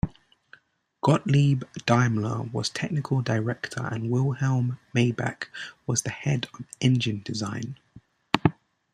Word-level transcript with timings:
Gottlieb 1.03 1.63
Daimler 1.85 2.49
was 2.51 2.69
technical 2.71 3.21
director 3.21 3.85
and 3.85 4.09
Wilhelm 4.09 4.79
Maybach 4.95 5.43
was 5.85 6.01
the 6.01 6.09
head 6.09 6.47
of 6.55 6.65
engine 6.79 7.21
design. 7.23 7.77